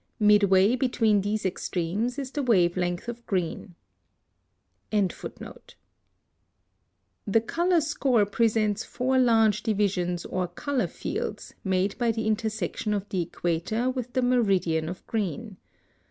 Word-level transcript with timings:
Midway 0.19 0.75
between 0.75 1.21
these 1.21 1.45
extremes 1.45 2.17
is 2.17 2.31
the 2.31 2.41
wave 2.41 2.75
length 2.75 3.07
of 3.07 3.23
green.] 3.27 3.75
[Illustration: 4.91 5.09
Fig. 5.09 5.35
22.] 5.37 5.45
(137) 7.25 7.31
The 7.31 7.41
color 7.41 7.81
score 7.81 8.25
presents 8.25 8.83
four 8.83 9.19
large 9.19 9.61
divisions 9.61 10.25
or 10.25 10.47
color 10.47 10.87
fields 10.87 11.53
made 11.63 11.95
by 11.99 12.11
the 12.11 12.25
intersection 12.25 12.95
of 12.95 13.07
the 13.09 13.21
equator 13.21 13.91
with 13.91 14.13
the 14.13 14.23
meridian 14.23 14.89
of 14.89 15.05
green. 15.05 15.57